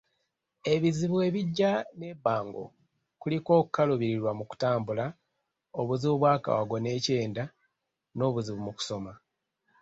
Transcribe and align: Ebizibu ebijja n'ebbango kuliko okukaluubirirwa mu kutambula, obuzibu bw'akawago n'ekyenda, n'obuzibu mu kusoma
Ebizibu 0.73 1.17
ebijja 1.27 1.71
n'ebbango 1.97 2.63
kuliko 3.21 3.51
okukaluubirirwa 3.61 4.31
mu 4.37 4.43
kutambula, 4.49 5.05
obuzibu 5.79 6.15
bw'akawago 6.21 6.75
n'ekyenda, 6.79 7.43
n'obuzibu 8.15 8.59
mu 8.65 8.71
kusoma 8.77 9.13